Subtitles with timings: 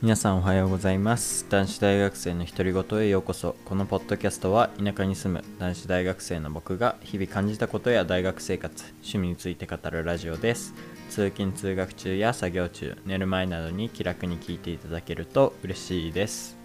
[0.00, 3.56] 皆さんおはようございます男子大学生の独り言へようこそ。
[3.64, 10.72] このポッドキャストは田舎に住む男子大学生の僕が日々感じたことや大学生活趣味について語るラジオです。
[11.10, 16.56] 通勤通学中や作業中寝る前などに気楽に聞いていただけると嬉しいです。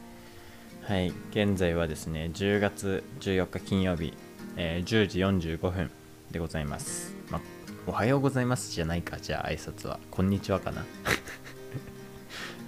[0.84, 1.12] はい。
[1.32, 4.14] 現在はですね10月14日金曜日、
[4.58, 5.90] えー10時45分
[6.30, 7.42] でございます、ま、
[7.88, 9.18] おはようございますじゃないか。
[9.18, 10.00] じゃあ挨拶は。
[10.12, 10.86] こんにちはかな。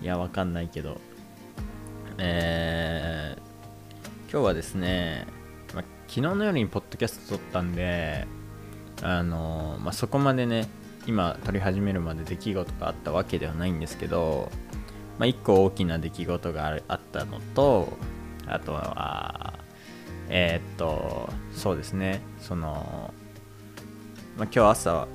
[0.06, 1.02] いや、わかんないけど。
[2.20, 5.26] えー、今日はですね、
[5.74, 8.28] ま、昨日の夜にポッドキャスト撮ったんで、
[9.02, 10.68] あのま、そこまでね、
[11.08, 14.52] 今撮り始めるまで出来事があったわけではないんですけど、
[15.18, 17.98] まあ、一個大きな出来事がああったのと、
[18.46, 19.56] あとは、
[20.30, 23.12] えーっと、そうですね、その、
[24.38, 25.08] ま、今日朝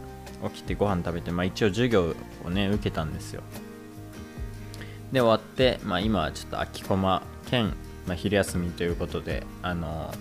[0.52, 3.45] 起きてご飯食べて、まあ、一応授業をね、受けたんですよ。
[5.12, 7.74] で終わって、まあ、今はちょっと空きコマ兼、
[8.06, 10.12] まあ、昼休みということであの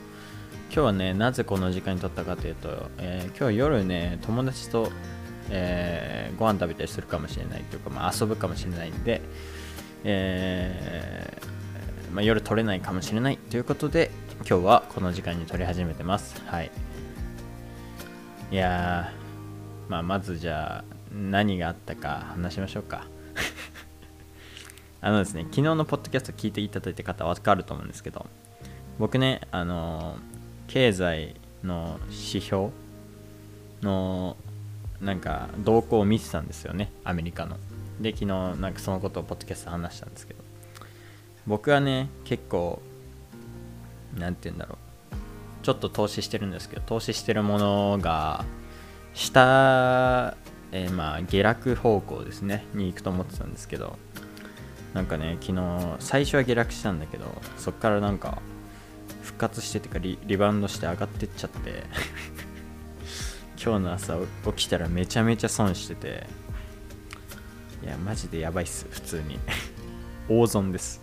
[0.71, 4.91] 今日はねなぜこの時間に撮ったかというと、えー今日夜ね友達と、
[5.49, 9.21] えーご飯食べたりするかもしれないというか、まあ、遊ぶかもしれないんで、
[10.03, 14.09] えーまあ、夜撮れないかもしれないということで
[14.47, 16.41] 今日はこの時間に撮り始めてます。
[16.45, 16.71] はい。
[18.51, 23.05] いやー、まあ、まずじゃあ何があったか話しましょうか。
[25.02, 28.25] あのですね、昨日のポッドキャスト聞いていただいた方は分かると思うんですけど、
[28.97, 30.17] 僕ね、あの
[30.67, 32.69] 経済の指標
[33.81, 34.36] の
[35.00, 37.56] なんか動向を見てたんですよね、アメリカの。
[38.02, 40.44] で、昨日なんかそのことをポッドキャスト話したんですけど、
[41.47, 42.81] 僕はね、結構、
[44.17, 44.78] なんて言うんだろ
[45.13, 48.44] う、ちょっと投資してるんですけど、投資してるものが、
[49.13, 50.36] 下、
[50.72, 53.97] えーまあ下落方向ですね、に行くと思ってたんですけど、
[54.94, 57.25] なんかね昨日最初は下落したんだけど
[57.57, 58.41] そっからなんか
[59.22, 61.83] 復活しててかリリバウンドして上がってっちゃって
[63.63, 64.17] 今日の朝
[64.55, 66.28] 起きたらめちゃめちゃ損してて
[67.83, 69.39] いやマジでやばいっす普通に。
[70.28, 71.01] 大損です。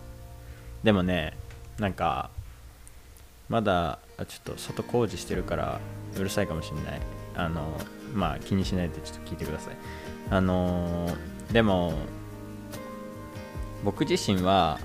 [0.83, 1.37] でもね
[1.79, 2.29] なんか
[3.49, 5.79] まだちょっと外工事してるから
[6.17, 7.01] うるさいかもしれない。
[7.35, 7.79] あの
[8.13, 9.75] まあ気にしないでちょっと聞いてください。
[10.29, 11.15] あの
[11.51, 11.93] でも
[13.83, 14.79] 僕自身は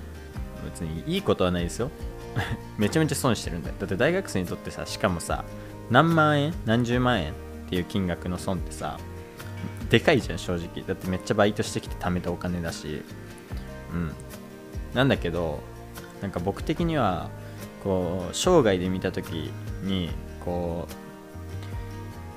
[0.63, 1.91] 別にいいことはないですよ。
[2.77, 5.45] めちゃめちゃ損してるんだよだって大学生にとってさしかもさ
[5.91, 7.35] 何万円何十万円っ
[7.69, 8.97] ていう金額の損ってさ
[9.89, 10.83] でかいじゃん正直。
[10.87, 13.03] だってめっちゃバイトしてきて貯めたお金だし。
[13.93, 14.11] うん。
[14.93, 15.59] なんだけど
[16.21, 17.29] なんか僕的には
[17.83, 19.51] こう生涯で見た時
[19.83, 20.09] に
[20.43, 20.87] こ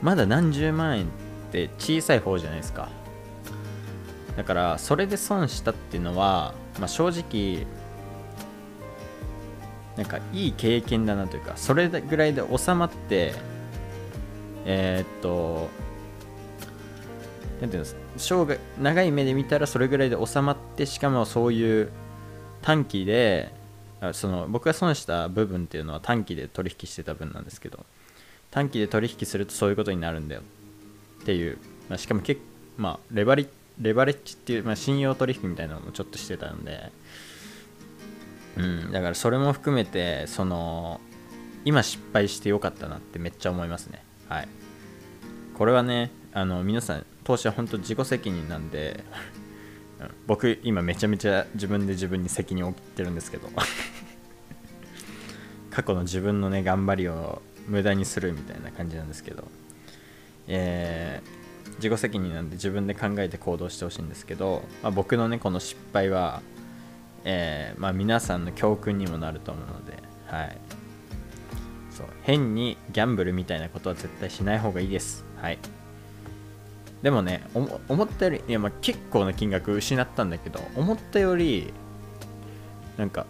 [0.03, 1.09] うまだ何十万円っ
[1.53, 2.89] て小さい方じゃないですか。
[4.37, 7.67] だからそれで損したっていうのは、まあ、正直
[9.97, 13.35] なんかいい経験だなというかそれぐらいで収まって
[14.67, 15.69] えーっと
[17.61, 21.91] なんていうんです生涯長い目で見たらそれぐらいで収まってしかもそういう
[22.63, 23.53] 短期で
[24.13, 27.87] その僕が損した部分っていうのは短期で取引してた分なんですけど
[28.51, 30.43] 短期で取引するとそういうことになるんだよ
[31.23, 31.59] っていう、
[31.89, 32.41] まあ、しかも結
[32.77, 36.91] まあレバリレバレッジっていう、まあ、信用取引みたいなのもちょっとしてたんで、
[38.57, 41.01] うん、だからそれも含めてその
[41.65, 44.03] 今失敗してよかったなってめっちゃ思いますね。
[44.29, 44.49] はい。
[45.55, 49.03] これはねあの皆さん投資は本当自己責任なんで
[50.27, 53.49] 僕今めちゃめちゃ自分で自分に責任を負ってるんですけど
[55.71, 59.45] 過去の自分のね頑張りを無駄にするみたいな感じなんですけど
[60.47, 61.46] えー
[61.77, 66.43] 自己責任なんで自分で考えて行動してほしいんですけど、まあ、僕のねこの失敗は、
[67.25, 70.59] えーまあ、皆さんの教訓にもなると思うので、はい、
[71.91, 72.07] そう。
[72.23, 75.59] 変にギャンブルみたいなことは絶対しない方がいいです、はい、
[77.03, 81.73] でもね思ったよりいや、まあ、結構な金額失ったんだけど思ったより
[82.97, 83.27] なんか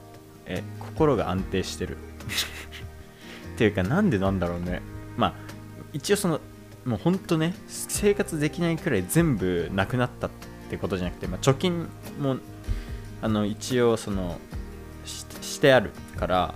[0.47, 1.99] え心が安定してる。
[3.55, 4.81] っていうかなんでなんだろうね。
[5.17, 5.35] まあ
[5.93, 6.41] 一応その
[6.87, 10.31] もうほんとね生活できないくらい全部なくなったっ
[10.71, 11.89] てことじゃなくて、まあ、貯金
[12.21, 12.37] も
[13.21, 14.39] あの一応その
[15.05, 16.55] してあるから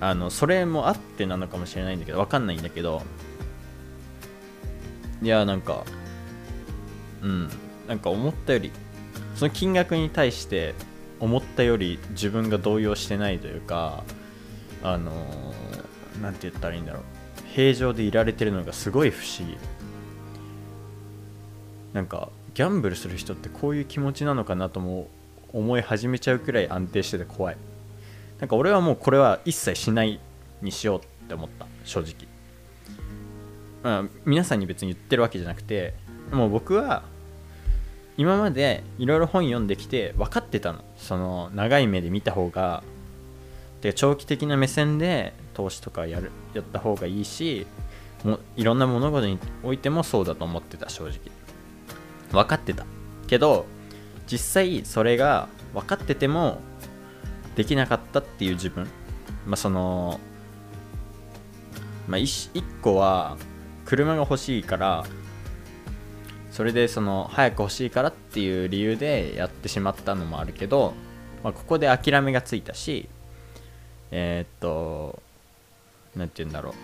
[0.00, 3.02] あのそれもあってなのかもしれないんだけどわかんないんだけど
[5.22, 5.84] いやなんか
[7.22, 7.48] うん
[7.88, 8.70] なんか思ったより
[9.34, 10.74] その金額に対して
[11.20, 14.04] 思ったより自分が動揺してないというか
[14.82, 17.15] あのーて言ったらいいんだろう。
[17.56, 19.56] 平常でいられてるのがすごい不思議。
[21.94, 25.08] なんかギャンブルする人ってこういう気持ちなのかなとも
[25.54, 27.56] 思い始めちゃうくらい安定してて怖い。
[28.40, 30.20] なんか俺はもうこれは一切しない
[30.60, 31.66] にしようって思った。
[31.84, 32.28] 正直。
[33.82, 35.94] まあ皆さんに別に言ってるわけじゃなくて
[36.30, 37.04] もう僕は
[38.18, 40.84] 今までいろいろ本読んできて分かってたの。
[40.98, 42.82] その長い目で見た方が。
[43.80, 47.66] で長期的な目線で投資とかやるやった方がいいし
[48.24, 51.18] もいろんな物事においてもそうだと思ってた正直。
[52.30, 52.84] 分かってた。
[53.26, 53.64] けど
[54.30, 56.58] 実際それが分かってても
[57.54, 58.86] できなかったっていう自分。
[59.46, 60.20] まあその
[62.06, 63.38] まあ 1, 個は
[63.86, 65.06] 車が欲しいから
[66.50, 70.94] それでその早く欲しいからっていう理由でやってしまったのもあるけど、
[71.42, 73.08] まあ、ここで諦めがついたし
[74.10, 75.22] えー、っと
[76.16, 76.74] 何て言うんだろう。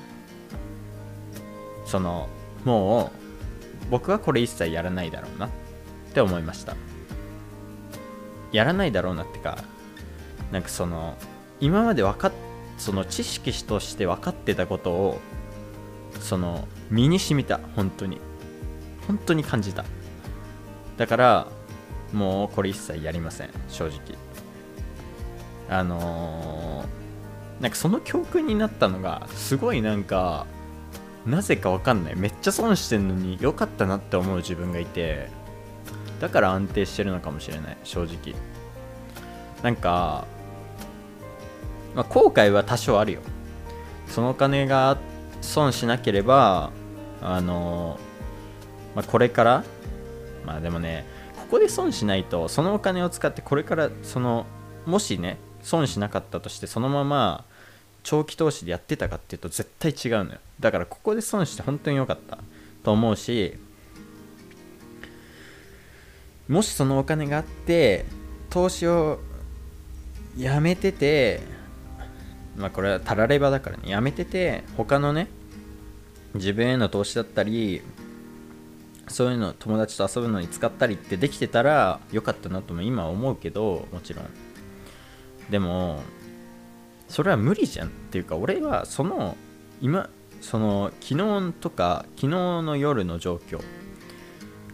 [1.88, 2.29] その
[2.64, 3.11] も
[3.87, 5.50] う僕はこれ一切やらないだろうなっ
[6.14, 6.76] て思いました。
[8.52, 9.58] やらないだろうなってか
[10.52, 11.17] なんかその
[11.61, 12.32] 今まで分かっ
[12.79, 15.20] その知識として分かってたことを
[16.20, 18.20] その身に染みた本当に。
[19.06, 19.84] 本当に感じた。
[20.96, 21.49] だから
[22.12, 23.99] もうこれ一切やりません正直。
[25.69, 27.01] あのー、
[27.62, 30.46] なんかその教訓になったのがすごいなんか
[31.24, 32.16] なぜかわかんない。
[32.16, 35.30] めっちゃ損してんのに良かったなって思う自分がいて
[36.20, 37.76] だから安定してるのかもしれない。
[37.84, 38.34] 正直。
[39.62, 40.26] なんか、
[41.94, 43.20] まあ、後悔は多少あるよ。
[44.08, 44.98] そのお金が
[45.40, 46.72] 損しなければ
[47.22, 47.98] あの
[48.96, 49.64] まあ、これから
[50.44, 51.06] まあでもね
[51.36, 54.44] ここで損しないとそのお金を使ってこれからその
[54.86, 57.44] もしね損しなかったとしてそのまま
[58.02, 60.38] 長期投資でやってたかっていうと絶対違うのよ。
[60.60, 62.38] だからここで損して本当に良かった
[62.82, 63.56] と思うし
[66.49, 68.04] もしそのお金があって
[68.50, 69.20] 投資を
[70.37, 71.40] やめてて
[72.56, 73.90] まあこれはたらればだからね。
[73.90, 75.28] やめてて他のね
[76.34, 77.82] 自分への投資だったり
[79.08, 84.25] そういうの友達と遊ぶのに使ったりってできてたらよかったなとも今思うけどもちろん。
[85.50, 86.02] でも
[87.12, 87.88] それは無理じゃん。
[87.88, 89.36] っていうか俺はその
[89.82, 90.08] 今
[90.40, 92.28] その昨日とか昨日
[92.62, 93.60] の夜の状況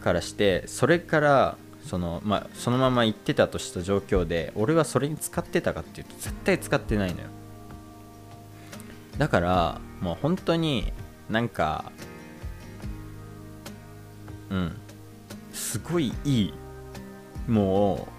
[0.01, 7.27] からしてそれからその,、まあ、そのまま行ってたとした状況で俺はそれに使ってたかっていうと絶対使ってないのよ。
[9.17, 10.93] だからもう本当に
[11.29, 11.91] なんか
[14.49, 14.77] うん
[15.51, 16.53] すごいいい
[17.49, 18.18] もう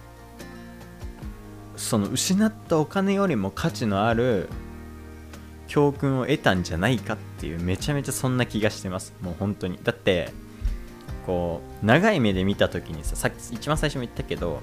[1.80, 4.50] その失ったお金よりも価値のある
[5.66, 9.14] 教訓を得たんじゃないかっていうめちゃめちゃそんな気がしてます。
[9.22, 9.78] もう本当に。
[9.82, 10.30] だって
[11.24, 14.60] こう長い目で見た時にささっき一番最初も言ったけど、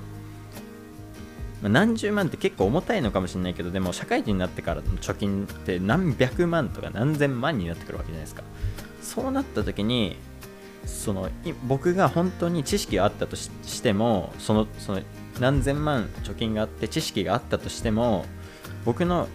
[1.64, 8.44] ま、何十万って結構重たいのかもしれないけどでも社会人になってからの貯金って何百万とか何千万になってくるわけじゃないですか。
[9.02, 10.18] そうなった時に
[10.86, 11.30] その
[11.68, 13.50] 僕が本当に知識があったとし
[13.82, 15.02] てもそのその
[15.40, 18.26] 何千万貯金があって知識があったとしても
[18.86, 19.28] 僕の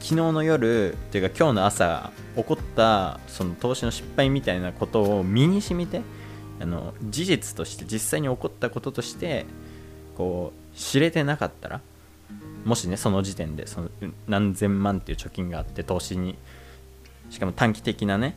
[0.00, 6.00] 昨日の夜っていうか今日の朝起こったその投資の失敗みたいなことを身に染みて
[6.60, 9.46] あの事実として実際に起こったこととして
[10.16, 11.80] こう知れてなかったら
[12.64, 13.88] もしねその時点でその
[14.28, 16.36] 何千万っていう貯金があって投資に
[17.30, 18.36] しかも短期的なね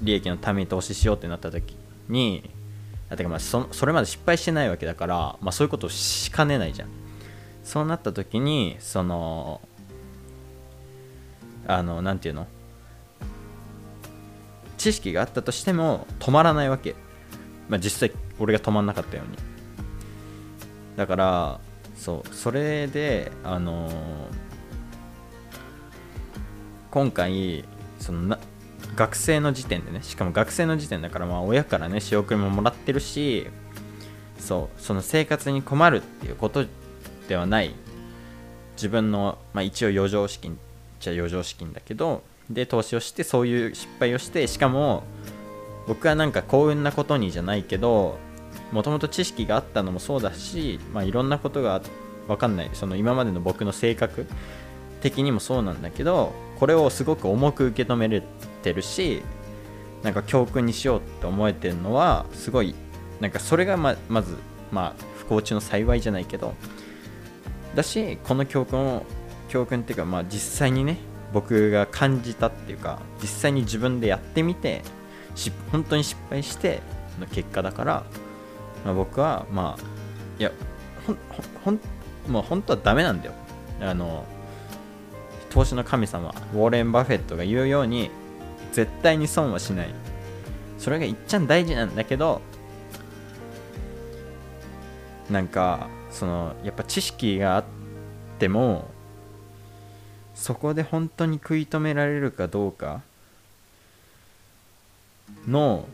[0.00, 1.76] 利益のために投資しようってなった時
[2.08, 2.50] に
[3.08, 6.88] だってまあそそれまで失敗してないわけだから、まあ、そういうことをしかねないじゃん。
[7.62, 9.60] そうなった時にその
[11.66, 12.46] あの何て言うの？
[14.76, 16.94] 知識があったとしても止まらないわけ、
[17.70, 19.38] まあ、実際俺が止まんなかったように。
[20.96, 21.60] だから
[21.96, 23.92] そうそれであのー、
[26.90, 27.64] 今回
[27.98, 28.38] そのな
[28.94, 33.46] 学生の時点でねしかも学生の時点だからまあ親からね仕送りももらってるし
[34.38, 36.64] そうその生活に困るっていうこと
[37.28, 37.74] ではない。
[38.76, 40.58] 自分の、まあ、一応余剰資金
[41.00, 45.04] じゃ余剰資金だけどで投資をしてそういう失敗をしてしかも
[45.86, 48.18] 僕はなんか幸運なことにじゃないけど
[48.72, 51.80] もともと知識があったのもそうだし、まあ、いろんなことが
[52.26, 52.70] 分かんない。
[52.72, 54.26] その今までの僕の性格
[55.02, 58.22] 的にもそうなんだけどこれをすごく重く受け止めれ
[58.64, 59.22] てるし
[60.02, 62.74] なんか教訓にしようって思えてるのはすごい
[63.20, 64.36] なんかそれがままず
[64.72, 66.54] まあ不幸中の幸いじゃないけど
[67.74, 69.06] だしこの教訓を
[69.48, 70.98] 教訓っていうかまあ実際にね
[71.32, 74.82] 僕が感じたっていうか実際に自分でやってみて
[75.34, 76.80] し本当に失敗して
[77.18, 78.04] の結果だから、
[78.84, 79.82] まあ、僕はまあ
[80.38, 80.52] いや
[81.06, 81.18] ほん
[81.64, 81.80] ほん
[82.28, 83.34] もう本当はダメなんだよ。
[83.80, 84.24] あの
[85.50, 88.10] 投資の神様ウォーレン・バフェットが言うように
[88.74, 89.94] 絶対に損はしない。
[90.78, 92.42] それがいっちゃん大事なんだけど
[95.30, 97.64] なんかそのやっぱ知識があっ
[98.38, 98.90] ても
[100.34, 103.00] そこで本当に食い止められるかどうか
[105.48, 105.88] の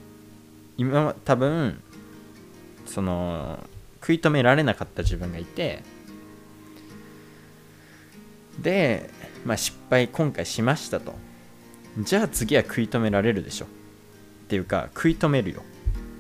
[0.77, 1.81] 今多分
[2.87, 3.65] その
[4.01, 5.85] 食い止められなかった自分がいて
[8.59, 9.09] で、
[9.45, 11.30] まあ、失敗今回しましたと。
[12.03, 13.67] じゃあ次は食い止められるでしょ。
[13.67, 13.69] っ
[14.49, 15.63] ていうか食い止めるよ。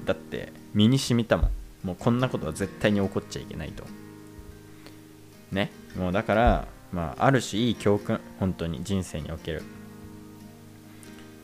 [0.05, 1.51] だって身に染みたもん。
[1.85, 3.85] もうこんなことは絶対に起こっちゃいけないと。
[5.53, 5.71] ね？
[5.97, 9.63] もうだからまあある種いい教訓本当に人生における。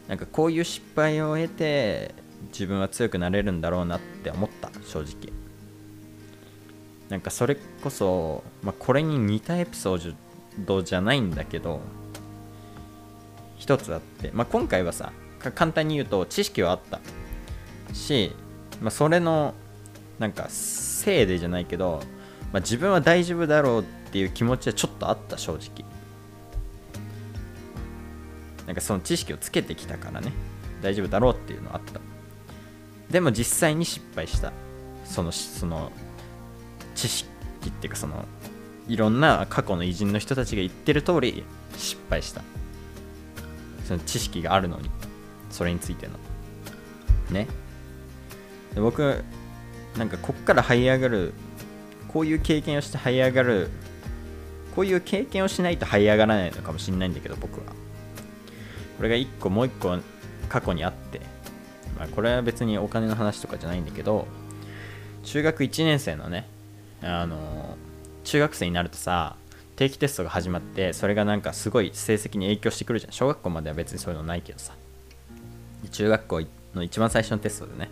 [0.08, 2.14] なんかこういう失敗を得て
[2.52, 5.32] 自分は強くなれるんだろうなって思った正直。
[7.08, 10.14] なんかそれこそ、まあ、これに似たエピソー
[10.58, 11.80] ドじゃないんだけど
[13.56, 15.12] 一つあって、まあ、今回はさ
[15.54, 17.00] 簡単に言うと知識はあった。
[17.92, 18.32] し、
[18.80, 19.54] まあ、それの
[20.18, 22.00] なんかせいでじゃないけど、
[22.52, 25.84] まあ、自分は大丈夫だろうっていう気持ちはちょっとあった正直。
[28.66, 30.32] なんかその知識をつけてきたからね。
[30.82, 32.00] 大丈夫だろうっていうのはあった。
[33.10, 34.52] でも実際に失敗した。
[35.04, 35.92] そのその
[36.94, 37.28] 知識
[37.68, 38.24] っていうかその
[38.88, 41.44] いろんな過去の偉人の人たちが言ってる通り
[41.76, 42.42] 失敗した。
[43.86, 44.90] その知識があるのに
[45.50, 46.12] それについての。
[47.30, 47.46] ね。
[48.74, 49.24] で僕
[49.96, 51.32] なんかこっから這い上がる
[52.08, 53.70] こういう経験をして這い上がる
[54.74, 57.72] こういう経験をしないと這い上がらないのかもしれないんだけど僕は。
[58.96, 59.98] これが1個もう1個
[60.48, 61.20] 過去にあって、
[61.98, 64.26] まあ、これは別にお金の話とかじゃないんだけど
[65.22, 66.48] 中学1年生のね
[67.02, 67.76] あの
[68.24, 69.36] 中学生になるとさ
[69.76, 73.12] 定期テストが始まってそれがなんかすごい成績に影響してくるじゃん。
[73.12, 74.74] 小学校までは別にそういうのないけどさ。
[75.90, 76.42] 中学校
[76.74, 77.90] の一番最初のテストでね。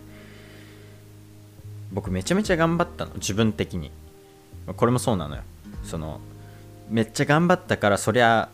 [1.91, 3.13] 僕めちゃめちゃ頑張ったの。
[3.15, 3.91] 自分的に。
[4.75, 5.43] これもそうなのよ。
[5.83, 6.19] その
[6.89, 8.49] めっちゃ頑張ったからそりゃ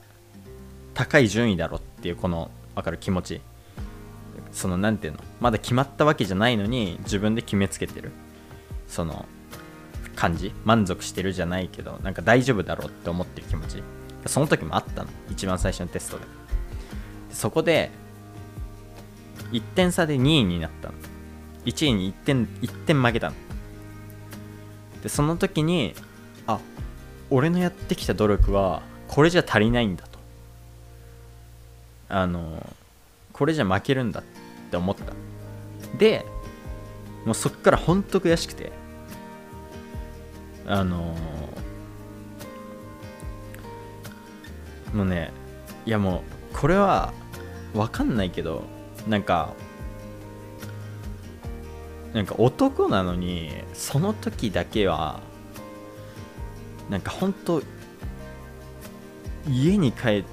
[0.94, 3.42] 高い順位だろっていうこの分かる気持ち。
[4.52, 5.20] その何ていうの。
[5.40, 8.12] まだ決まったわけじゃないのに自分で決めつけてる。
[8.88, 9.26] その
[10.16, 13.84] 感じ満足してるじゃないけどなんか大丈夫だろうって思ってる気持ち。
[14.26, 15.10] その時もあったの。
[15.32, 16.26] 一番最初のテストで。
[17.32, 17.90] そこで
[19.52, 20.94] 1点差で2位になったの。
[21.66, 23.36] 1位に1点1点負けたの。
[25.02, 25.96] でその時に
[26.46, 26.60] あ
[27.30, 30.20] 俺のやってきた努力はこれじゃ足りないんだと。
[32.10, 32.66] あの
[33.34, 34.24] これじゃ負けるんだっ
[34.70, 35.14] て思った。
[35.98, 36.26] で
[37.26, 38.72] もうそっからほんと悔しくて
[40.68, 41.16] あの
[44.94, 45.32] もうね
[45.86, 47.14] いやもうこれは
[47.74, 48.64] 分かんないけど
[49.08, 49.54] なんか
[52.14, 55.22] なんか男なのにその時だけは
[56.90, 57.62] なんか本当
[59.48, 60.24] 家に帰っ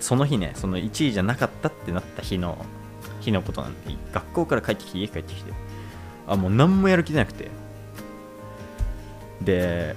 [0.00, 2.64] その日ねその1位じゃなかったってなった日の
[3.20, 5.52] 日のことなんで学校から帰ってきて家帰ってきて
[6.26, 7.50] あもう何もやる気出なくて。
[9.42, 9.94] で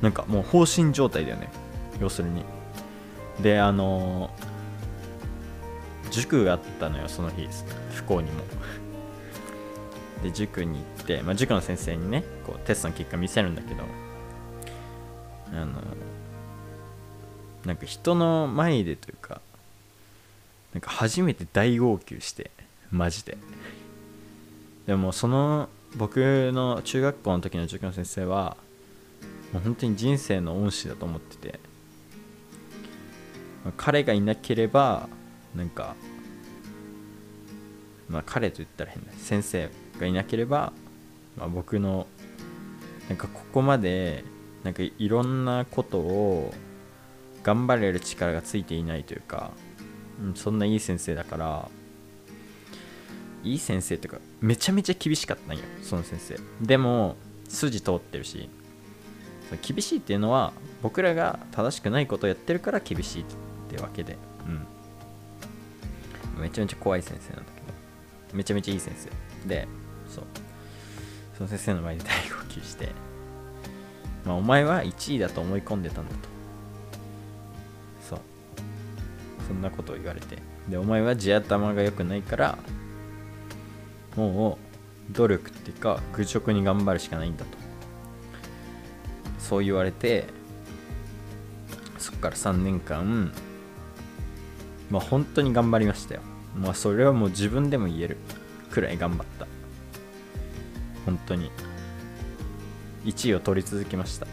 [0.00, 1.50] なんかもう放心状態だよね。
[2.00, 2.44] 要するに。
[3.42, 4.30] であの
[6.10, 7.48] 塾があったのよその日。
[7.94, 8.42] 不幸にも。
[10.22, 13.82] で塾に行って、まあ、塾の先生にねこうテストの結果見せるんだけど
[15.52, 15.80] あの
[17.64, 19.40] なんか人の前でというか
[20.74, 22.50] なんか初めて大号泣して
[22.90, 23.38] マジで。
[24.86, 28.56] でもその僕の中学校の時の塾の先生は
[29.52, 31.60] もう本当に人生の恩師だと思ってて
[33.76, 35.08] 彼がいなければ
[35.54, 35.96] なんか
[38.08, 39.12] まあ彼と言ったら変だ。
[39.16, 40.72] 先生がいなければ、
[41.36, 42.06] まあ、僕の
[43.08, 44.24] なんかここまで
[44.64, 46.52] なんかいろんなことを
[47.42, 49.52] 頑張れる力がついていないというか、
[50.22, 51.68] うん、そんないい先生だから
[53.42, 56.36] いい先生というかめちゃめちゃ厳しかったんよその先生。
[56.60, 57.16] でも
[57.48, 58.48] 筋通ってるし
[59.62, 63.24] 厳しいっていうのは僕らが正しくないことをやってるから厳しいっ
[63.68, 64.16] てわけで
[66.36, 66.42] うん。
[66.42, 69.48] めちゃめちゃ怖い先生なんだけどめちゃめちゃいい先生。
[69.48, 69.66] で
[70.08, 70.24] そう。
[71.36, 72.88] その先生の前で大号泣して
[74.24, 76.18] まあお前は1位だと思い込んでたんだと。
[78.08, 78.20] そう。
[79.48, 80.38] そんなことを言われて。
[80.68, 82.58] でお前は地頭が良くないから
[84.16, 84.58] も
[85.10, 87.58] う努力っていうか愚直に頑張るしかないんだと。
[89.38, 90.26] そう言われて
[91.98, 93.32] そっから3年間
[94.90, 96.20] まあ本当に頑張りましたよ。
[96.56, 98.16] まあそれはもう自分でも言える
[98.70, 99.46] くらい頑張った。
[101.04, 101.50] 本当に。
[103.04, 104.26] 1位を取り続けました。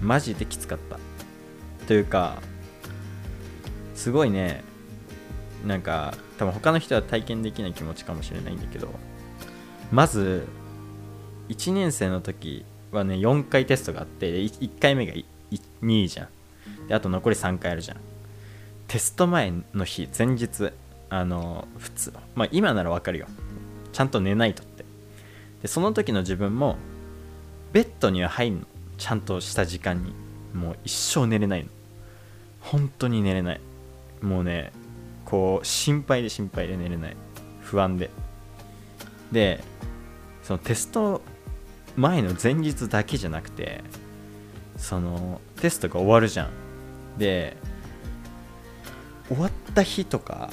[0.00, 0.98] マジできつかった。
[1.86, 2.40] というか
[3.94, 4.62] すごいね。
[5.66, 8.88] なんか多分他の人は体験できない気持ちかもしれないんだけど
[9.90, 10.46] まず
[11.48, 16.28] 1年生の時はね4回テストがあって1回目が2位じゃん。
[16.86, 17.98] であと残り3回あるじゃん。
[18.86, 20.72] テスト前の日前日
[21.10, 23.26] あの普通まあ今ならわかるよ。
[23.92, 24.84] ちゃんと寝ないとって。
[25.62, 26.76] でその時の自分も
[27.72, 28.66] ベッドには入んの。
[28.96, 30.12] ちゃんとした時間に。
[30.54, 31.68] もう一生寝れないの。
[32.60, 33.60] 本当に寝れない。
[34.20, 34.72] もうね
[35.28, 37.16] こう心配で心配で寝れない
[37.60, 38.08] 不安で。
[39.30, 39.62] で
[40.42, 41.20] そのテスト
[41.96, 43.84] 前の前日だけじゃなくて
[44.78, 46.50] そのテストが終わるじゃん。
[47.18, 47.58] で
[49.28, 50.48] 終わった日とか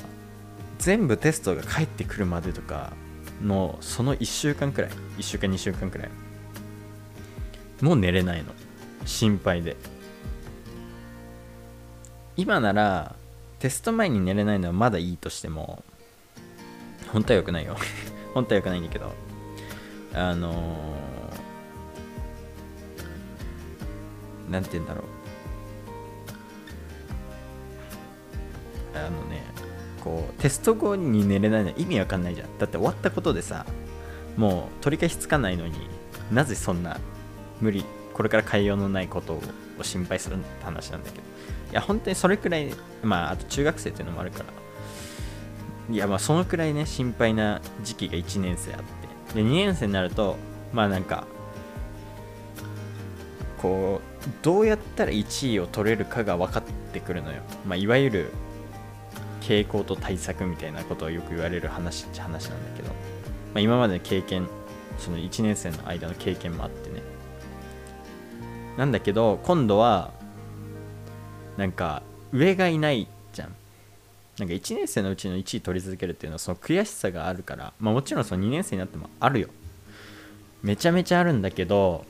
[0.77, 2.91] 全部テストが返ってくるまでとか
[3.41, 6.09] のその1週間くらい1週間2週間くらい
[7.79, 8.51] もう寝れないの。
[9.05, 9.77] 心配で。
[12.35, 13.15] 今なら
[13.65, 15.83] テスト前に寝れないのはまだいいとしても
[17.11, 17.75] 本当は良くないよ。
[18.35, 19.11] 本当は良くないんだけど
[20.13, 25.03] あのー、なんて言うんだろう。
[28.99, 29.43] あのね
[30.03, 32.59] こうテスト後に寝れないのは意味わかんないじゃん。
[32.59, 33.65] だって終わったことでさ
[34.37, 35.89] もう取り返しつかないのに
[36.31, 36.99] なぜそんな
[37.59, 37.83] 無理
[38.15, 41.23] これから変えようのないことを心配する話なんだけど。
[41.71, 44.45] いや本当にそれくらいまああと中学生っていうのもあるから。
[45.93, 49.41] いやまあそのくらいね心配な時期が1年生あって。
[49.41, 50.37] で2年生になると
[50.71, 51.27] まあなんか
[53.61, 58.31] こうどうやったら1位を取れるかが分かってくるのよ、まあ、いわゆる
[59.41, 62.93] 傾向と対策みたいなことをよく言われる話っちゃ話なんだけど、ま
[63.55, 64.47] あ、今までの経験
[64.97, 66.94] その1年生の間の経験もあってね。
[68.77, 70.11] なんだけど今度は
[71.57, 73.55] なんか上がいないじゃん。
[74.37, 79.49] なんか1年生のうちの1位取り続けるっていうのはその悔しさがあるから、まあ、もちろんその2年生になってもあるよ。
[80.61, 82.05] めちゃめちゃあるんだけど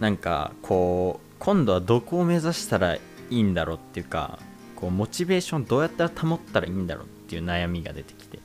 [0.00, 4.38] なんかこう今度はどこを目指したらいいんだろうっていうか
[4.76, 8.38] こうモチベーションどうやったら保ったらいいんだろうっていう悩みが出てきて。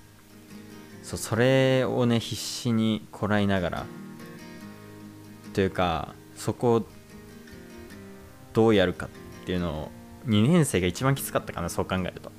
[1.10, 3.86] そうそれをね必死にこらえながら
[5.60, 6.86] というかそこを
[8.54, 9.92] どうやるかっていうのを
[10.26, 12.32] 2年生が一番きつかったかなそう考えると。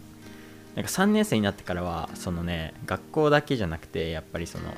[0.74, 4.72] なんか3年生になってからはそのね学校だけじゃなくてやっぱりその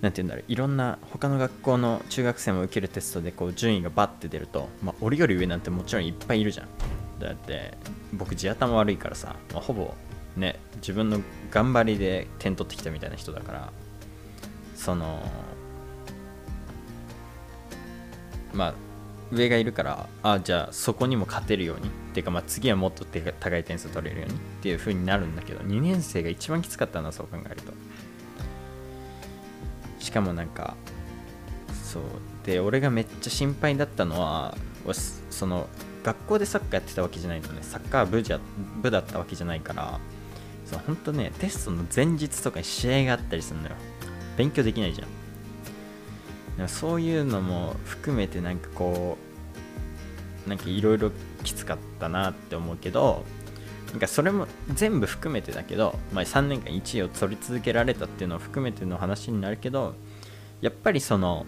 [0.00, 6.68] 何て言うんだろういろんな他の学校の中学生も受けるテストでこう順位がバッて出ると、まあ、俺より上なんてもちろんいっぱいいるじゃん。
[7.18, 7.76] だって
[8.14, 9.92] 僕地頭悪いからさ、まあ、ほぼ
[10.34, 13.72] ね自分の頑張りで点取ってきたみたいな人だから
[14.74, 15.20] その
[18.54, 18.74] まあ
[19.32, 21.88] 上がいるからあじゃあそこにも勝てるように。
[21.88, 27.72] っていうか、まあ、次はもっと高い点数取れるようにっていう風になるんだけど2年生が一番きつかったなそう考えると。
[29.98, 30.76] しかもなんか
[31.82, 32.02] そう。
[32.46, 34.56] で俺がめっちゃ心配だったのは
[35.30, 35.68] その
[36.04, 37.58] 学校でサッカーやってたわけじゃないのね。
[37.62, 38.38] サッカー部じゃ
[38.80, 39.98] 部だったわけじゃないから
[40.64, 43.74] そう本当ねテストの前日とかに試合があったりするのよ。
[44.36, 45.08] 勉強できないじゃん。
[46.68, 49.18] そういうのも含めてなんかこ
[50.46, 51.10] うなんかいろいろ
[51.42, 53.24] きつかったなって思うけど
[53.90, 59.94] なんかそれも全部含めてだけど、まあ、3年間1位を取り続けられたっていうのを含めての話になるけど
[60.60, 61.46] やっぱりその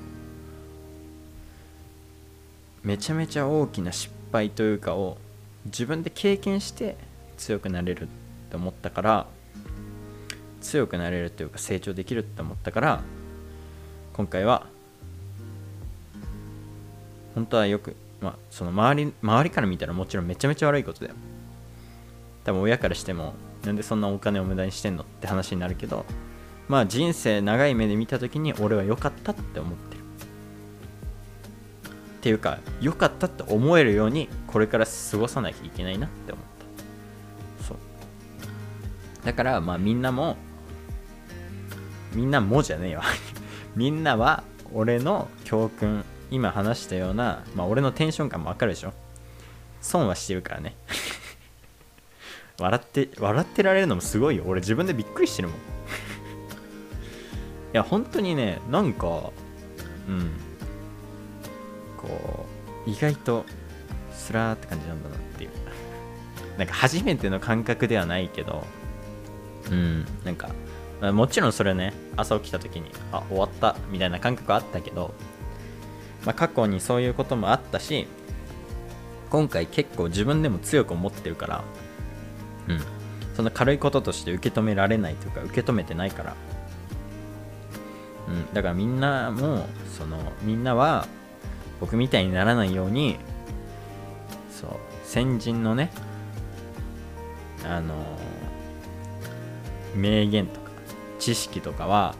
[2.82, 5.18] めちゃめちゃ大きな失敗というかを
[5.64, 6.96] 自分で経験して
[7.36, 8.06] 強くなれるっ
[8.50, 9.26] て思ったから
[10.60, 13.02] 強くなれるというか成長できるって思ったから
[14.12, 14.66] 今回は
[17.36, 21.14] 本当はよく、まあ、その周り周りから見たらもちろんめちゃめちゃ悪いことだよ。
[22.44, 26.06] 多分親からしてもなんでそんなお金を無駄にしてんのって話になるけど
[26.66, 30.00] まあ人生長い目で見た時に俺は良かったって思ってる。
[30.00, 30.02] っ
[32.22, 36.44] ていうか良かったって思えるようにこれから過ごさなきゃいけないなって思っ
[37.58, 37.64] た。
[37.64, 37.76] そう。
[39.26, 40.38] だからまあみんなも
[42.14, 43.02] みんなもじゃねえわ。
[43.76, 48.92] みんなは俺の教訓今話したような、まあ、俺のテンション感もわかるでしょ？
[49.80, 50.74] 損はしてるからね。
[52.58, 54.44] 笑って笑ってられるのもすごいよ。
[54.46, 55.58] 俺自分でびっくりしてるもん。
[55.58, 55.60] い
[57.72, 59.30] や本当にねなんか
[60.08, 60.30] うん。
[61.96, 62.46] こ
[62.86, 63.44] う意外と
[64.12, 65.50] スラーって感じなんだなっていう。
[66.58, 68.64] なんか初めての感覚ではないけど
[69.70, 70.06] うん。
[70.24, 70.48] なんか、
[71.12, 75.12] もちろんそれね朝起きた時にあ終わったみたいな感覚あったけど、
[76.26, 78.06] まあ、過去にそういうこともあったし
[79.30, 81.64] 今回結構自分でも強く思ってるから
[82.68, 82.80] うん。
[83.34, 86.36] そんな軽いこととして受け止められないというか受け止めてないから。
[88.28, 88.54] うん。
[88.54, 91.06] だからみんなもそのみんなは
[91.80, 93.18] 僕みたいにならないように
[94.50, 94.70] そう
[95.04, 95.90] 先人のね
[97.64, 97.94] あの
[99.94, 100.70] 名言とか
[101.18, 102.14] 知識とかは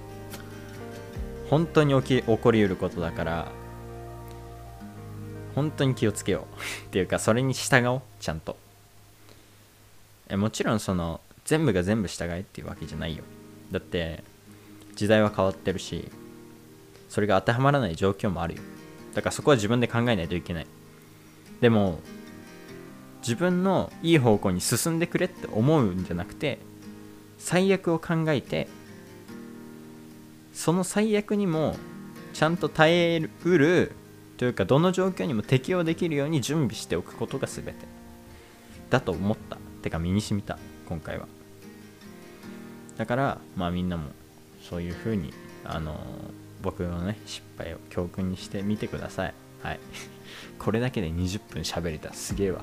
[1.49, 3.49] 本当に起き起こりうることだから
[5.57, 6.55] 本当に気をつけよう。
[6.87, 8.03] っていうかそれに従おう。
[8.21, 8.57] ちゃんと。
[10.29, 13.25] えもちろんその全部が全部従えっていうわけじゃないよ。
[13.73, 14.23] だって
[14.95, 16.11] 時代は変わってるし
[17.09, 18.63] それが当てはまらない状況もあるよ。
[19.15, 20.67] だからそこは自分で考えないといけない。
[21.61, 22.01] でも
[23.23, 26.59] 自分のいい方向に進んでくれって思うんじゃなくて
[27.39, 28.69] 最悪を考えて
[30.53, 31.77] その最悪にも
[32.35, 33.93] ちゃんと耐えうる
[34.37, 37.75] というかどの状況にも適応できるように準備しておくことが全て。
[38.91, 39.57] だと思った。
[39.83, 40.59] てか身に染みた。
[40.89, 41.27] 今回は。
[42.97, 44.11] だからまあみんなも
[44.69, 45.33] そういう風に
[45.65, 45.99] あの
[46.63, 49.35] 僕のね失敗を教訓にしてみてください。
[49.63, 49.81] はい。
[50.59, 52.13] これだけで20分喋れた。
[52.13, 52.61] すげえわ。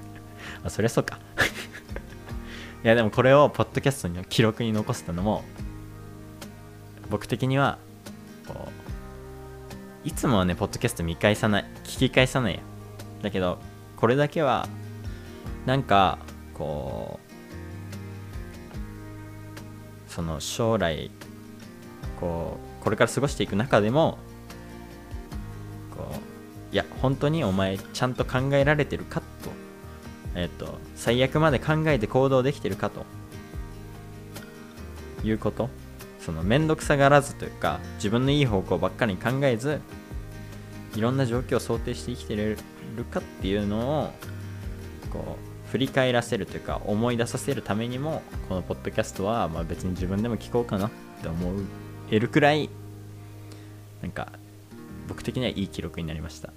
[0.64, 1.18] あそりゃそうか。
[2.84, 5.42] いやでもこれをポッドキャストの記録に残すのも
[7.10, 7.78] 僕的には
[8.46, 8.87] こう
[10.04, 12.60] いつもはねポッドキャスト見返さない聞き返さないよ
[13.22, 13.58] だけど
[13.96, 14.68] これだけは
[15.66, 16.18] なんか
[16.54, 17.18] こ
[20.08, 21.10] うその将来
[22.20, 24.18] こうこれから過ごしていく中でも
[25.96, 26.08] こ
[26.70, 29.50] ういや本当にお前ちゃんと考えられてるかと,、
[30.34, 33.04] えっと最悪まで考えて行動できてるかと。
[35.24, 35.68] いうこと。
[36.28, 39.80] その面倒くさがらずというか自分のいい方向ばっかりに考えず
[40.94, 42.58] いろんな状況を想定して生きてる
[43.10, 44.12] かっていうのを
[45.10, 50.90] こう振り返らせるというか思い出させるためにもこのポッドキャストはまあ別に自分でも聞こうかなっ
[51.22, 51.62] て思
[52.10, 52.68] えるくらい
[54.02, 54.30] なんか
[55.08, 56.52] 僕的にはいい記録になりました。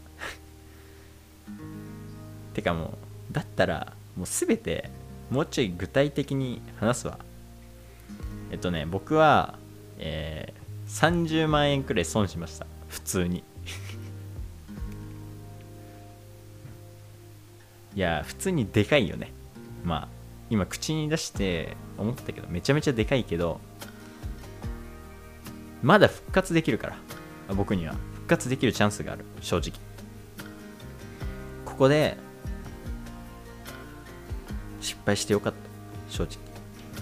[2.53, 2.97] てかも
[3.31, 4.89] うだったらもう全て
[5.29, 7.19] もうちょい具体的に話すわ。
[8.51, 9.57] えっとね僕は、
[10.01, 12.65] えー、30万円くらい損しました。
[12.89, 13.43] 普通に。
[17.95, 19.31] いや普通にでかいよね。
[19.85, 20.07] まあ
[20.49, 23.61] 今口に出して思ったけどめちゃめちゃでかいけど
[25.81, 26.97] まだ復活できるから
[27.55, 27.95] 僕には。
[28.15, 29.25] 復活できるチャンスがある。
[29.41, 29.73] 正直。
[31.65, 32.17] ここで
[34.79, 35.59] 失敗してよかった。
[36.09, 36.37] 正直。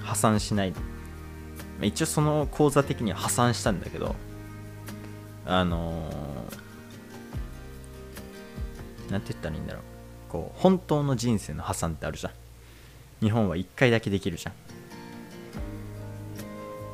[0.04, 0.99] 破産しないで。
[1.82, 4.16] 一応その口座的には破産したんだけど
[5.46, 9.84] あのー、なんて言ったらいいんだろう。
[10.30, 12.34] こう本当の人生の破産ってあるじゃん。
[13.22, 14.54] 日本は1回だけできるじゃん。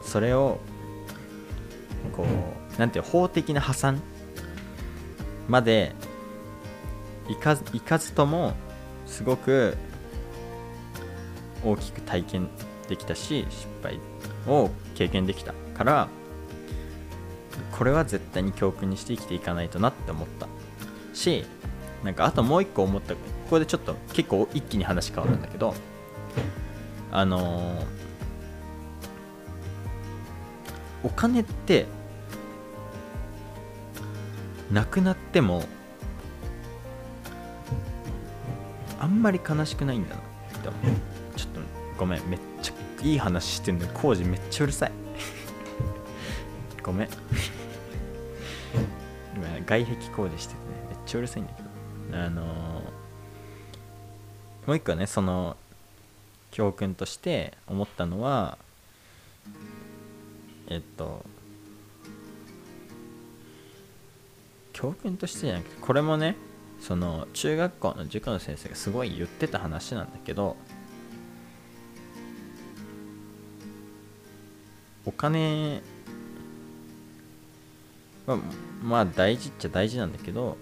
[0.01, 0.59] それを
[2.15, 4.01] こうなんていう法的な破産
[5.49, 5.93] まで
[7.27, 8.53] いかいかずとも
[9.05, 9.75] すごく
[11.63, 12.49] 大きく体験
[12.87, 13.99] できたし失敗
[14.47, 16.07] を経験できたから
[17.71, 20.47] これは絶対に教訓にして生きていかないとなって思った。
[21.15, 21.45] し
[22.03, 25.73] なんかあともう一個思ったここでちょっと結構一気に話変わるんだけど
[27.11, 27.85] あのー、
[31.03, 31.87] お金って
[34.71, 35.63] なくなっても
[38.99, 40.69] あんまり悲しくないんだなって
[41.37, 41.61] ちょっと
[41.97, 42.39] ごめんめっ
[43.05, 44.91] いい話してんのに工事めっちゃうるさい。
[46.81, 47.07] ごめん。
[49.35, 51.69] 今外壁工事しててねめっちゃうるさいんだけど。
[52.17, 52.45] あのー、
[54.65, 55.55] もう一個ねその
[56.49, 58.57] 教訓として思ったのは
[60.67, 61.23] えっと
[64.73, 66.35] 教訓としてじゃなくてこれもね
[66.79, 70.55] その中学校の塾の先生がすごい言ってた話なんだけど
[75.05, 75.81] お金
[78.25, 78.37] は
[78.81, 80.57] まあ大事っちゃ大事なんだけど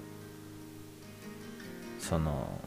[1.99, 2.59] その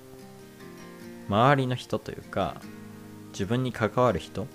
[1.28, 2.60] 周りの人というか
[3.32, 4.46] 自分に関わる人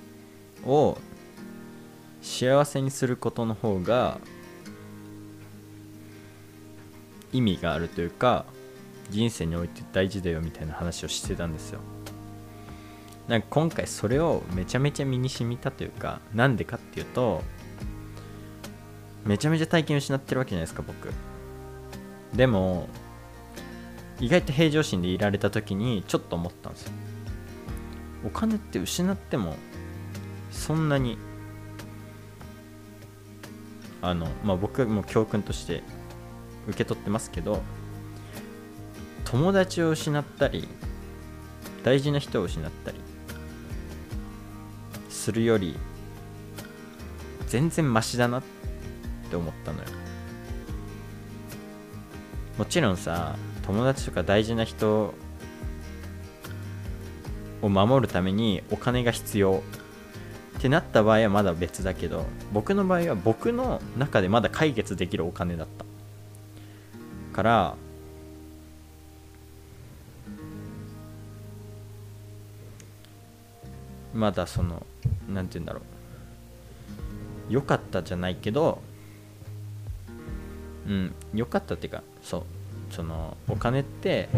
[0.66, 0.98] を
[2.22, 4.20] 幸せにすることの方が
[7.32, 8.46] 意味があるというか
[9.10, 11.80] 人生において大事だよみたいな話をしてたんですよ。
[13.28, 17.44] なんか今回それをめちゃめちゃ身に染みたというかなんでかっていうと
[19.26, 21.14] めちゃめちゃ体験失ってるわけじゃないですか僕。
[22.34, 22.88] でも
[24.20, 26.92] 意外と平常心でいられた時にちょっと思ったんですよ。
[28.26, 29.56] お金って失っても
[30.52, 31.18] そんなに
[34.02, 35.84] あのまあ僕も教訓として
[36.68, 37.62] 受け取ってますけど
[39.26, 40.68] 友達を失ったり
[41.84, 42.98] 大事な人を失ったり
[45.22, 45.78] するより
[47.48, 48.44] 全然マシだなっ
[49.30, 49.86] て思ったのよ。
[52.58, 55.14] もちろんさ友達とか大事な人
[57.62, 59.62] を守るためにお金が必要
[60.58, 65.86] ってなった場合はまだ別だけど僕の場合は僕の中でまだ解決できるお金だった。
[67.36, 67.76] から
[74.14, 74.86] まだその
[75.30, 77.54] 何て言うんだろう。
[77.54, 78.82] 良かったじゃないけど
[80.88, 82.44] うん良かったっていうかそう
[82.90, 84.30] そのお金って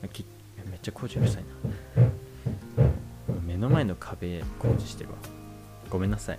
[0.00, 0.10] めっ
[0.82, 1.48] ちゃ工事うるさいな。
[3.46, 5.16] 目の前の壁工事してるわ。
[5.90, 6.38] ごめんなさい。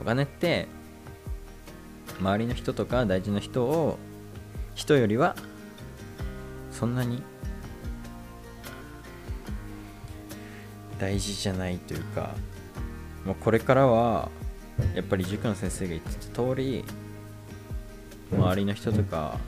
[0.00, 0.68] お金って
[2.20, 3.98] 周りの人とか大事な人を
[4.74, 5.36] 人よりは
[6.70, 7.22] そんなに
[11.00, 12.34] 大事じゃないというか
[13.24, 14.28] もうこれからは
[14.94, 16.84] やっぱり塾の先生が言ってた通り
[18.32, 19.38] 周りの人とか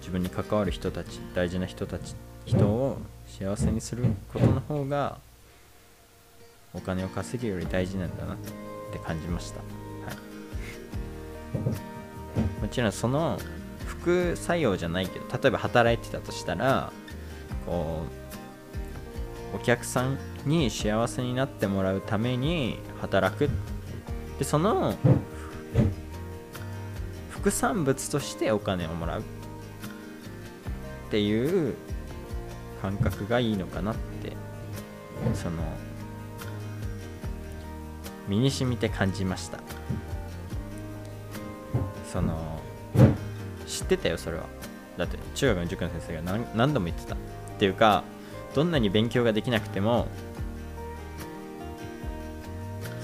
[0.00, 2.14] 自分に関わる人たち大事な人たち
[2.46, 5.18] 人を幸せにすることの方が
[6.74, 8.36] お金を稼ぐより大事なんだなっ
[8.92, 9.64] て感じました、は
[12.60, 13.38] い、もちろんその
[13.86, 16.92] 副作用じゃないけど例えば働いてたとしたら
[17.66, 18.27] こう
[19.54, 23.48] お客さんに幸せになってもらうために働く。
[24.38, 24.94] でその
[27.30, 29.20] 副産物としてお金をもらう。
[29.20, 31.74] っていう
[32.82, 34.32] 感覚がいいのかなって
[35.34, 35.62] その
[38.28, 39.58] 身に染みて感じました。
[42.12, 42.60] その
[43.66, 44.44] 知ってたよそれは。
[44.98, 47.14] だって中学の塾の先生が何何度も言ってた。
[47.14, 47.18] っ
[47.58, 48.04] ていうか
[48.54, 50.08] どんなに勉強ができなくても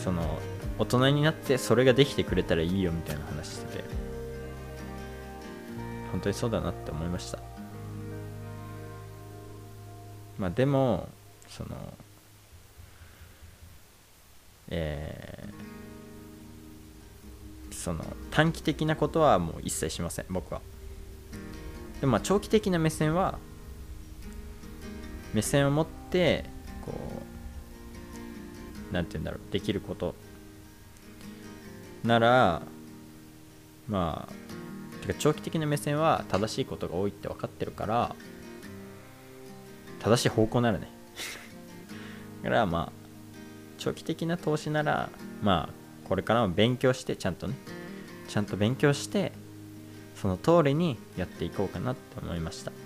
[0.03, 0.39] その
[0.79, 3.85] 大人になってそれができてくれたらいいよみたいな話してて
[6.11, 7.39] 本当にそうだなって思いました。
[10.39, 11.09] まあでも
[11.49, 11.71] その
[14.69, 20.61] えー、その短期的なことはもう一切しません僕は。
[22.01, 23.39] でもまあ長期的な目線は
[25.35, 26.45] 目線を持って
[26.87, 26.93] こ
[28.91, 30.15] うなんて言うんだろうできること。
[32.05, 32.63] なら
[33.89, 38.15] まあてか長期的な目線は正しいことが多いって分かってるから
[40.01, 40.89] 正しい方向ならね。
[42.45, 42.93] だからまあ
[43.79, 45.11] 長期的な投資なら
[45.43, 47.55] まあこれからも勉強してちゃんとね
[48.29, 49.33] ちゃんと勉強して
[50.15, 52.84] その通りにやっていこうかなって思いました。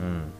[0.00, 0.32] うん。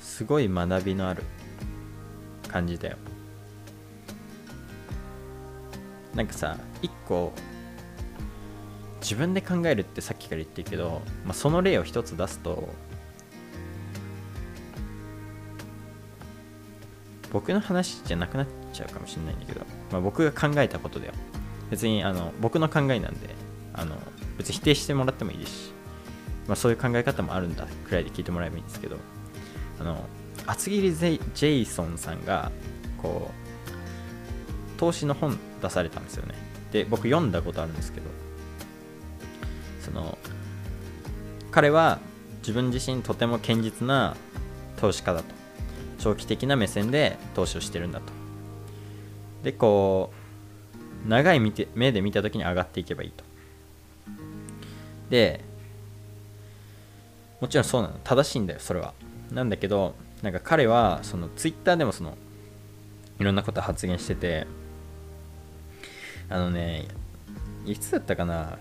[0.00, 1.22] すごい学びのある
[2.48, 2.96] 感じだよ。
[6.14, 7.32] なんかさ一個
[9.00, 12.68] 自分で考えるってさっきから言ってるけど、まあ、その例を一つ出すと
[17.32, 21.14] 僕の話じゃなくなっちゃうかもしれないんだけど、まあ、僕が考えたことだよ。
[21.70, 23.34] 別にあの僕の考えなんで
[23.72, 23.96] あの
[24.36, 25.72] 別に否定してもらってもいいですし、
[26.46, 28.96] まあ、そういう考え方もあるんだくらいで聞いてもらえばいいんですけど
[29.80, 30.04] あの
[30.46, 32.50] 厚切りジェイソンさんが
[33.00, 33.30] こ
[34.76, 36.34] う投資の本出されたんですよね。
[36.72, 38.06] で僕読んだことあるんですけど
[39.80, 40.18] その
[41.50, 42.00] 彼は
[42.38, 44.16] 自分自身とても堅実な
[44.76, 45.42] 投資家だと。
[46.02, 48.06] 長期的な目線で投資をしてるんだと。
[49.44, 50.12] でこ
[51.06, 53.24] う長い見て目で見た時に上がっていけばいいと。
[55.10, 55.44] で
[57.42, 57.94] もちろんそうなの。
[58.04, 58.94] 正しいんだよそれは。
[59.32, 62.16] なんだけどなんか彼はそのツイッターでもその
[63.18, 64.46] いろんなこと発言してて
[66.28, 66.86] あのね
[67.66, 68.58] いつだったかな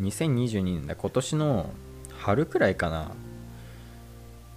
[0.00, 1.70] ？2022年だ今年の
[2.18, 3.10] 春くらいかな？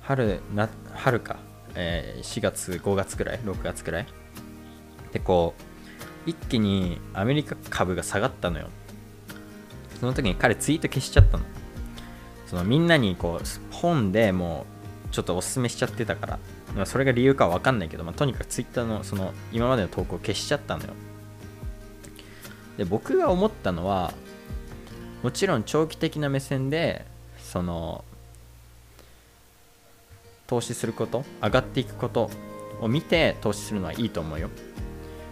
[0.04, 1.38] 春な春か。
[1.74, 4.08] えー、4月5月くらい？6月くらい？
[5.14, 8.68] でこう一気にアメリカ株が下がったのよ。
[10.00, 11.44] その時に彼ツイート消しちゃったの。
[12.54, 14.68] そのみんなにこう本でも
[15.10, 16.40] うちょっとおすすめしちゃってたから
[16.76, 20.94] まあそれが理由かは分かんないけど、まあ、とにかくツイッターのその今までの投稿を消しちゃったのよ。
[22.78, 24.14] で僕が思ったのは
[25.24, 27.06] もちろん長期的な目線で
[27.40, 28.06] その
[30.46, 32.30] 投資すること上がっていくこと
[32.82, 34.52] を見て投資するのはいいと思うよ。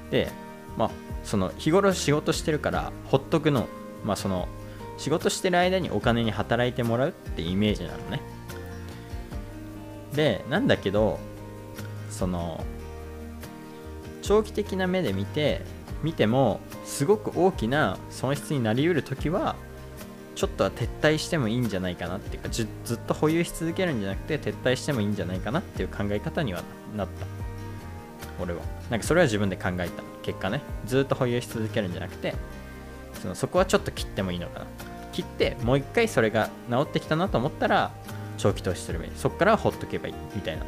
[0.09, 0.31] で
[0.75, 0.91] まあ
[1.23, 3.67] その日頃仕事してるからほっとくの。
[4.03, 4.47] まあその
[5.01, 8.21] 仕事してる間にお金に働いてもらうってイメージなのね。
[10.13, 11.19] でなんだけど
[12.11, 12.63] その
[14.21, 15.61] 長期的な目で見て
[16.03, 19.55] 見てもすごく大きな損失になりうる時は
[20.35, 22.67] ちょっとは撤退してもいいんじゃないかなっていうかずっ
[23.07, 26.61] と保有し続けるんじゃなくて撤退してもいいんじゃないかなっていう考え方には
[26.95, 27.25] なった。
[28.39, 28.61] 俺は。
[28.91, 30.03] なんかそれは自分で考えた。
[30.21, 32.35] 結果ねずっと保有し続けるんじゃなくて
[33.19, 34.65] そのそこはちょっと切ってもいいのかな。
[35.11, 37.91] 切ってもう一回それが治ってきたなと思ったら
[38.37, 39.11] 長期投資すればいい。
[39.15, 40.63] そこからほっとけばいいみたいな。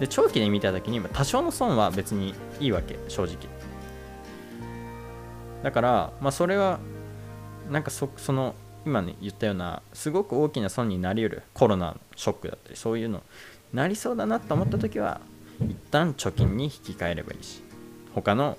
[0.00, 3.36] で長期で見た時に多少の損は別にいいわけ正直。
[5.62, 6.78] だからまあそれは
[7.70, 8.54] なんかそその
[8.86, 13.22] 今ね言ったようなすごく大きな損になりうるコロナのショックだったりそういうの
[13.72, 15.20] なりそうだなと思った時は
[15.60, 17.62] 一旦貯金に引き換えればいいし
[18.14, 18.56] 他の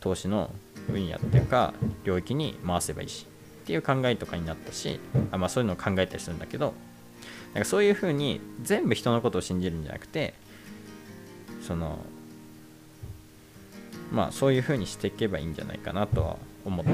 [0.00, 0.50] 投資の
[0.88, 1.74] 分野っていうか
[2.04, 3.26] 領域に回せばいいし
[3.62, 4.98] っていう考えとかになったし
[5.30, 6.74] あ、まあ、そういうのを考えたりするんだけど
[7.54, 10.34] なんかそういうふうに全部人のことを信じるんじゃなくて
[11.66, 11.98] その
[14.10, 16.92] まあそういうふうにしていけばいいんじゃないかなとは思った。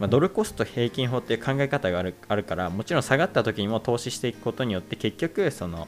[0.00, 5.86] まあ、ドルコスト平均法っていう考え方があるあるからもちろん下がった時にも投資していくことによって結局その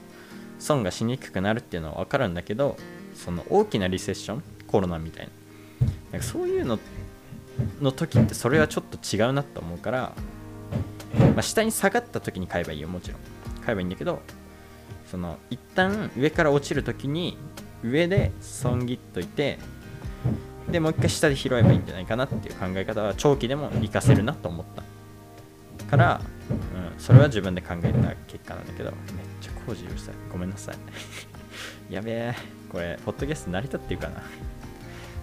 [0.59, 2.77] 損がしにくくなるっていうのは分かるんだけど
[3.15, 5.33] その大きなリセッションコロナみたいな
[6.13, 6.79] なんかそういうの
[7.81, 10.13] の時ってそれはちょっと違うなと思うから、
[11.19, 13.21] まあ、下に下がった時に買えばいいよもちろん。
[13.65, 14.21] 買えばいいんだけど
[15.11, 17.37] その一旦上から落ちる時に
[17.83, 19.59] 上で損切っといて
[20.71, 24.83] でもう一回下で拾えばいいんじゃないかなっていう考え方は長期でも活かせるなと思った。
[25.87, 26.55] から、う
[26.97, 30.77] ん、それは自分で考えた結果なんだけどめっちゃ工事うるさいごめんなさい。
[31.93, 32.35] やべえ。
[32.71, 34.23] これポッドキャスト成り立っていうかな。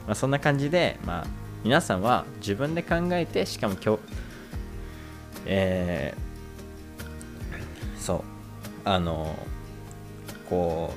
[0.05, 1.27] まあそんな感じでまあ
[1.63, 3.99] 皆さんは自分で考えてしかも今日
[5.45, 8.23] えー、そう
[8.85, 9.35] あの
[10.49, 10.93] こ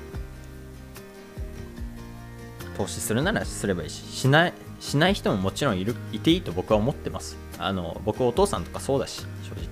[2.75, 7.37] う投資するならすればいいししないしない人ももちろんいるいていいと僕は思ってます。
[7.59, 9.66] あの僕お父さんとかそうだし正直。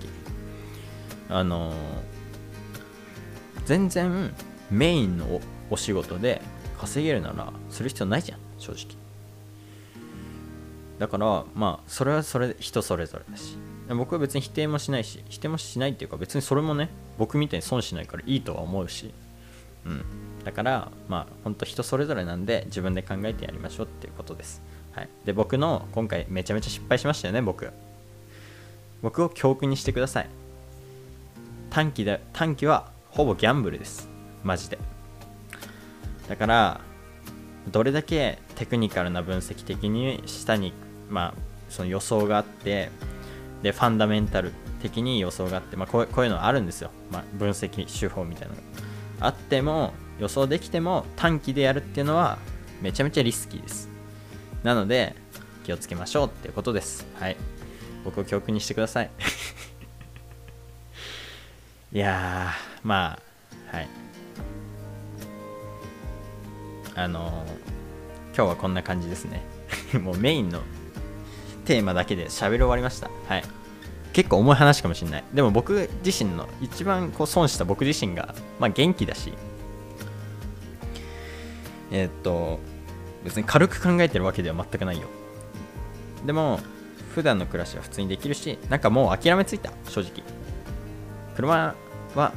[1.28, 1.74] あの
[3.66, 4.34] 全然
[4.70, 6.40] メインのお仕事で
[6.78, 9.03] 稼げるならする必要ないじゃん正直。
[11.04, 13.58] だからまあそれはそれ人それぞれだし。
[13.90, 16.88] 僕は別に否定もしないし否定もしないっていうか別にそれもね
[17.18, 19.12] 僕みたいに損しないからいいとは思うし。
[19.84, 20.02] うん。
[20.46, 24.62] だからまあ本当人それぞれなんで自分で考えてやりましょうっていうことです、
[24.92, 27.70] はい、で僕の今回めちゃめちゃ失敗しましたよね僕。
[29.02, 30.30] 僕を教訓にしてください。
[31.68, 34.08] 短期で短期はほぼギャンブルです。
[34.42, 34.78] マジで。
[36.30, 36.80] だから
[37.70, 40.72] どれだけテクニカルな分析的に下に
[41.08, 41.34] まあ
[41.68, 42.90] その予想があって
[43.62, 48.60] でファンダメンタル的に予想があって、まあ、こうこういうのあるんですよ、まあ、分析手法みたいなの。
[48.60, 48.62] が
[49.20, 52.38] あっても予想できても短期でやるっていうのは
[52.82, 53.88] めちゃめちゃリスキーです。
[54.62, 55.16] なので
[55.64, 57.06] 気をつけましょうっていうことです。
[57.18, 57.36] はい。
[58.04, 59.10] 僕を教訓にしてください。
[61.92, 62.50] いや
[62.82, 63.18] ま
[63.72, 63.88] あはい。
[66.96, 69.42] あのー、今日はこんな感じですね。
[70.00, 70.60] もうメインの
[71.64, 73.10] テーマだけで喋り終わりました。
[73.28, 73.44] はい。
[74.12, 75.24] 結構重い話かもしれない。
[75.34, 79.32] でも僕自身の一番こう損した僕自身が、まあ、元気だし
[81.90, 82.60] えー、っと
[83.24, 85.08] 別に軽く考えてるわけでは全くないよ。
[86.24, 86.60] でも
[87.14, 90.22] 普段の暮らしは普通にできるしなんかもう諦めついた正直。
[91.36, 91.74] 車
[92.14, 92.32] は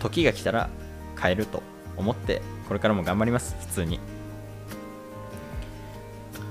[0.00, 0.68] 時が来たら
[1.14, 1.62] 買えると
[1.96, 3.98] 思ってこれからも頑張ります普通に。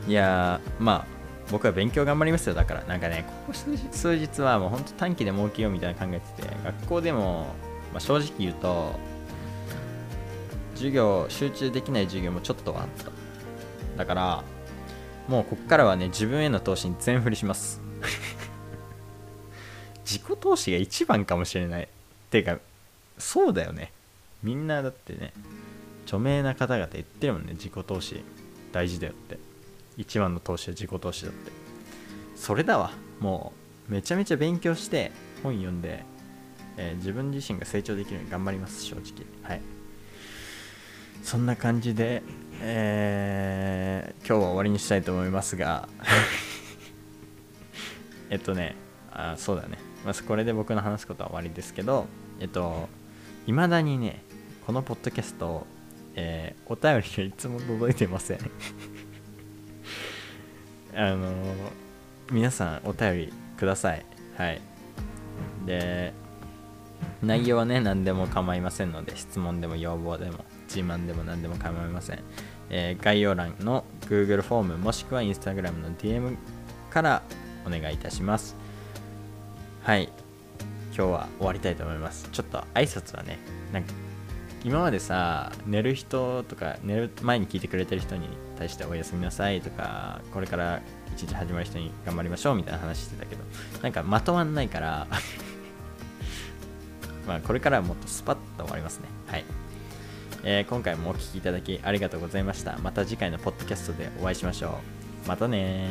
[0.07, 1.14] いやまあ
[1.51, 2.83] 僕は勉強頑張りますよだから。
[2.85, 4.41] なんかねここ数日。
[4.41, 7.53] はもうほんと短期で儲けようみたいな考えてて学校でも、
[7.93, 8.93] まあ、正直言うと
[10.73, 13.11] 授業集中できない授業もちょっとはあった。
[13.97, 14.43] だから
[15.27, 17.81] もうこっからはね自分への投資に全振りします。
[20.05, 21.87] 自己投資が一番かもしれない。
[22.31, 22.59] てか
[23.17, 23.91] そうだよね。
[24.43, 25.33] みんなだってね
[26.05, 28.23] 著名な方々言ってるもんね自己投資。
[28.75, 29.39] 大事だよって
[29.97, 31.51] 一番の投資は自己投資だって。
[32.35, 32.91] それだわ。
[33.19, 33.53] も
[33.89, 35.11] うめちゃめちゃ勉強して
[35.43, 36.03] 本読んで、
[36.77, 39.25] えー自分自身が成長できるように頑張ります正直。
[39.43, 39.61] はい。
[41.23, 42.21] そんな感じで、
[42.61, 45.87] えー今日は終わりにしたいと思いますが
[48.29, 48.75] えっとね
[49.11, 52.07] あそうだね、まずこれで僕の話すことは終わりですけど
[52.39, 52.89] えっと
[53.47, 54.23] いまだにね
[54.65, 55.65] このポッドキャスト、
[56.15, 58.39] えーお便りがいつも届いてません。
[60.95, 61.31] あの
[62.31, 64.05] 皆さんお便りください。
[64.37, 64.61] はい。
[65.65, 66.13] で
[67.21, 72.19] 内容はね何でも構いませんので質問でも要望でも自慢でも何でも構いません、
[72.69, 76.37] えー概要欄の Google フォームもしくは Instagram の DM
[76.89, 77.23] から
[77.65, 78.55] お願いいたします。
[79.83, 80.09] はい。
[80.95, 82.29] 今日は終わりたいと思います。
[82.31, 83.37] ちょっと挨拶はね
[83.73, 83.91] なんか
[84.63, 90.81] 今までさ寝る人とか寝る前に聞いてくれてる人に対しておやすみなさいとかこれから
[91.15, 93.43] 一日始まる人に頑張りましょうみたいな話してたけど
[93.81, 95.07] なんかまとまんないから
[97.27, 99.05] まあこれからはもっとスパッと終わりますね。
[99.27, 99.45] はい、
[100.43, 102.77] えー今回もお聴きいただきありがとうございました。
[102.79, 104.79] また次回のポッドキャストでお会いしましょ
[105.25, 105.27] う。
[105.27, 105.89] またね